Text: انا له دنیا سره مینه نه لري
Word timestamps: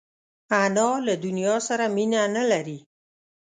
انا 0.63 0.87
له 1.05 1.13
دنیا 1.25 1.55
سره 1.67 1.85
مینه 1.95 2.21
نه 2.35 2.43
لري 2.51 2.79